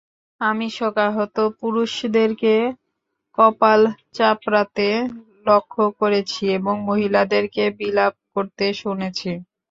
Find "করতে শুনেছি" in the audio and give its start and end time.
8.33-9.29